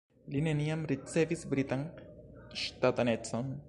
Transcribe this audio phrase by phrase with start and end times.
[0.35, 1.87] Li neniam ricevis britan
[2.65, 3.59] ŝtatanecon.